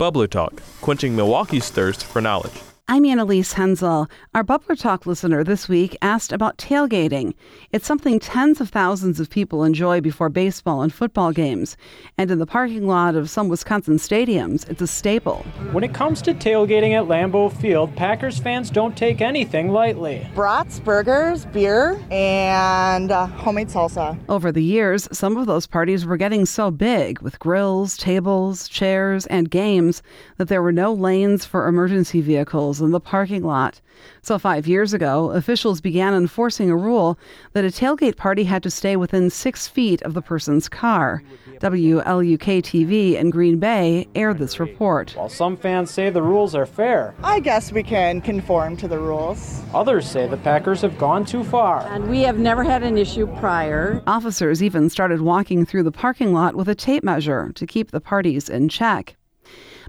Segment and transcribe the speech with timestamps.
[0.00, 2.62] Bubbler Talk, quenching Milwaukee's thirst for knowledge.
[2.90, 4.10] I'm Ann-Elise Henzl.
[4.34, 7.34] Our Bubbler Talk listener this week asked about tailgating.
[7.70, 11.76] It's something tens of thousands of people enjoy before baseball and football games.
[12.16, 15.44] And in the parking lot of some Wisconsin stadiums, it's a staple.
[15.72, 20.26] When it comes to tailgating at Lambeau Field, Packers fans don't take anything lightly.
[20.34, 24.18] Brats, burgers, beer, and uh, homemade salsa.
[24.30, 29.26] Over the years, some of those parties were getting so big with grills, tables, chairs,
[29.26, 30.02] and games
[30.38, 33.80] that there were no lanes for emergency vehicles in the parking lot.
[34.22, 37.18] So, five years ago, officials began enforcing a rule
[37.52, 41.22] that a tailgate party had to stay within six feet of the person's car.
[41.60, 45.16] WLUK TV in Green Bay aired this report.
[45.16, 48.98] While some fans say the rules are fair, I guess we can conform to the
[48.98, 49.62] rules.
[49.74, 51.80] others say the Packers have gone too far.
[51.88, 54.02] And we have never had an issue prior.
[54.06, 58.00] Officers even started walking through the parking lot with a tape measure to keep the
[58.00, 59.17] parties in check.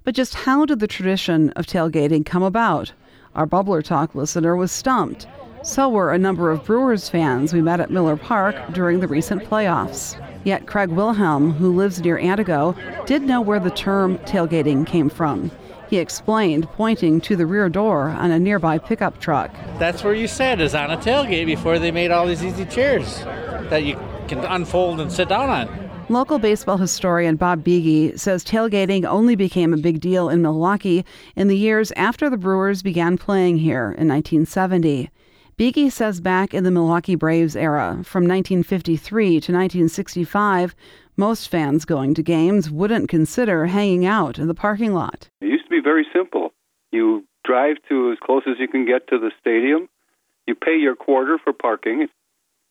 [0.03, 2.93] But just how did the tradition of tailgating come about?
[3.35, 5.27] Our Bubbler Talk listener was stumped.
[5.61, 9.43] So were a number of Brewers fans we met at Miller Park during the recent
[9.43, 10.15] playoffs.
[10.45, 15.51] Yet Craig Wilhelm, who lives near Antigo, did know where the term tailgating came from.
[15.89, 19.51] He explained, pointing to the rear door on a nearby pickup truck.
[19.79, 23.19] That's where you sat, is on a tailgate before they made all these easy chairs
[23.69, 25.88] that you can unfold and sit down on.
[26.11, 31.49] Local baseball historian Bob Buege says tailgating only became a big deal in Milwaukee in
[31.49, 35.11] the years after the Brewers began playing here in 1970.
[35.55, 40.73] Buege says back in the Milwaukee Braves era, from 1953 to 1965,
[41.15, 45.29] most fans going to games wouldn't consider hanging out in the parking lot.
[45.41, 46.53] It used to be very simple.
[46.91, 49.87] You drive to as close as you can get to the stadium,
[50.47, 52.07] you pay your quarter for parking,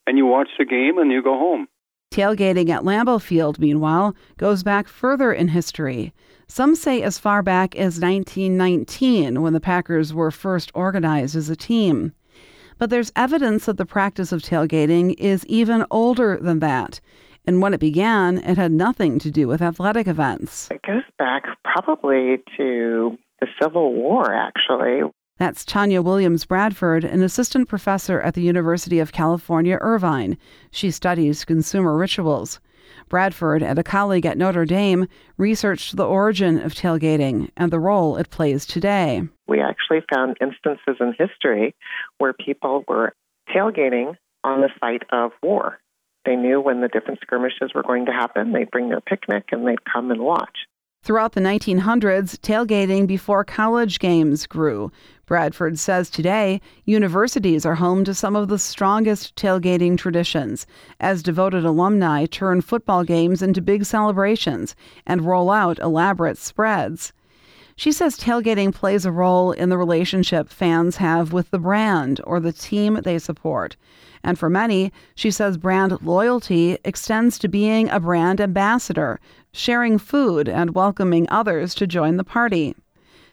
[0.08, 1.68] and you watch the game and you go home.
[2.10, 6.12] Tailgating at Lambeau Field, meanwhile, goes back further in history.
[6.46, 11.56] Some say as far back as 1919, when the Packers were first organized as a
[11.56, 12.12] team.
[12.78, 17.00] But there's evidence that the practice of tailgating is even older than that.
[17.46, 20.70] And when it began, it had nothing to do with athletic events.
[20.70, 25.02] It goes back probably to the Civil War, actually.
[25.38, 30.36] That's Tonya Williams Bradford, an assistant professor at the University of California, Irvine.
[30.72, 32.58] She studies consumer rituals.
[33.08, 35.06] Bradford and a colleague at Notre Dame
[35.36, 39.22] researched the origin of tailgating and the role it plays today.
[39.46, 41.76] We actually found instances in history
[42.18, 43.12] where people were
[43.54, 45.78] tailgating on the site of war.
[46.24, 48.52] They knew when the different skirmishes were going to happen.
[48.52, 50.66] They'd bring their picnic and they'd come and watch.
[51.08, 54.92] Throughout the 1900s, tailgating before college games grew.
[55.24, 60.66] Bradford says today, universities are home to some of the strongest tailgating traditions,
[61.00, 64.76] as devoted alumni turn football games into big celebrations
[65.06, 67.14] and roll out elaborate spreads.
[67.78, 72.40] She says tailgating plays a role in the relationship fans have with the brand or
[72.40, 73.76] the team they support.
[74.24, 79.20] And for many, she says brand loyalty extends to being a brand ambassador,
[79.52, 82.74] sharing food, and welcoming others to join the party.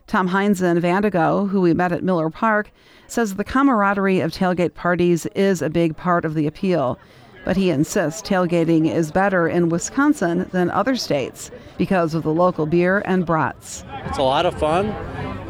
[0.06, 2.70] Tom Heinzen of Antigo, who we met at Miller Park,
[3.08, 7.00] says the camaraderie of tailgate parties is a big part of the appeal.
[7.46, 12.66] But he insists tailgating is better in Wisconsin than other states because of the local
[12.66, 13.86] beer and brats.
[14.06, 14.94] It's a lot of fun.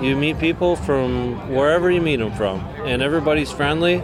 [0.03, 3.99] You meet people from wherever you meet them from, and everybody's friendly.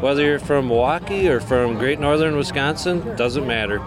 [0.00, 3.82] Whether you're from Milwaukee or from Great Northern Wisconsin, doesn't matter.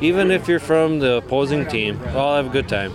[0.00, 2.92] Even if you're from the opposing team, all have a good time.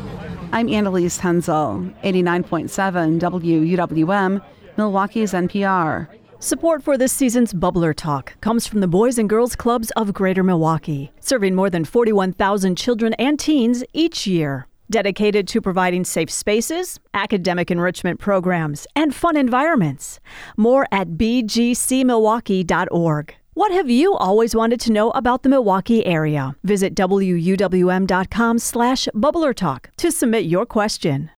[0.51, 4.41] I'm Ann-Elise Henzl, 89.7 WUWM,
[4.78, 6.07] Milwaukee's NPR.
[6.43, 10.43] Support for this season's Bubbler Talk comes from the Boys and Girls Clubs of Greater
[10.43, 14.67] Milwaukee, serving more than 41,000 children and teens each year.
[14.91, 20.19] Dedicated to providing safe spaces, academic enrichment programs, and fun environments.
[20.57, 23.35] More at bgcmilwaukee.org.
[23.53, 26.57] What have you always wanted to know about the Milwaukee area?
[26.65, 31.29] Visit wuwm.com slash bubblertalk to submit your question.